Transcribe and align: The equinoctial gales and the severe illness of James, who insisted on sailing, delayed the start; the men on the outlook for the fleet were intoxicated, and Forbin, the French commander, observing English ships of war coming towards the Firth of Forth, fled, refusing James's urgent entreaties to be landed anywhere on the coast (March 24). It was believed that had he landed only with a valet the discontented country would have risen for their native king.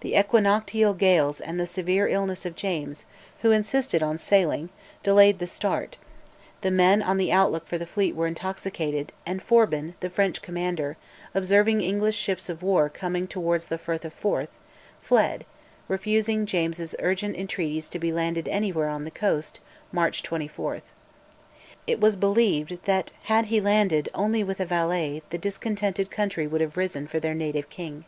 The 0.00 0.18
equinoctial 0.18 0.94
gales 0.94 1.38
and 1.38 1.60
the 1.60 1.66
severe 1.66 2.08
illness 2.08 2.46
of 2.46 2.56
James, 2.56 3.04
who 3.42 3.50
insisted 3.50 4.02
on 4.02 4.16
sailing, 4.16 4.70
delayed 5.02 5.38
the 5.38 5.46
start; 5.46 5.98
the 6.62 6.70
men 6.70 7.02
on 7.02 7.18
the 7.18 7.30
outlook 7.30 7.66
for 7.66 7.76
the 7.76 7.84
fleet 7.84 8.14
were 8.14 8.26
intoxicated, 8.26 9.12
and 9.26 9.42
Forbin, 9.42 9.96
the 10.00 10.08
French 10.08 10.40
commander, 10.40 10.96
observing 11.34 11.82
English 11.82 12.16
ships 12.16 12.48
of 12.48 12.62
war 12.62 12.88
coming 12.88 13.28
towards 13.28 13.66
the 13.66 13.76
Firth 13.76 14.06
of 14.06 14.14
Forth, 14.14 14.58
fled, 15.02 15.44
refusing 15.88 16.46
James's 16.46 16.94
urgent 16.98 17.36
entreaties 17.36 17.90
to 17.90 17.98
be 17.98 18.14
landed 18.14 18.48
anywhere 18.48 18.88
on 18.88 19.04
the 19.04 19.10
coast 19.10 19.60
(March 19.92 20.22
24). 20.22 20.80
It 21.86 22.00
was 22.00 22.16
believed 22.16 22.82
that 22.86 23.12
had 23.24 23.44
he 23.52 23.60
landed 23.60 24.08
only 24.14 24.42
with 24.42 24.58
a 24.58 24.64
valet 24.64 25.22
the 25.28 25.36
discontented 25.36 26.10
country 26.10 26.46
would 26.46 26.62
have 26.62 26.78
risen 26.78 27.06
for 27.06 27.20
their 27.20 27.34
native 27.34 27.68
king. 27.68 28.06